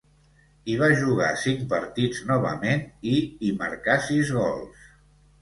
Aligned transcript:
Hi 0.69 0.77
va 0.77 0.87
jugar 1.01 1.27
cinc 1.41 1.61
partits 1.73 2.23
novament, 2.31 2.83
i 3.13 3.21
hi 3.21 3.53
marcà 3.61 4.01
sis 4.09 4.35
gols. 4.41 4.91